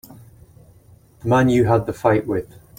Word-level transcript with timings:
The 1.19 1.27
man 1.27 1.49
you 1.49 1.65
had 1.65 1.85
the 1.85 1.93
fight 1.93 2.25
with. 2.25 2.49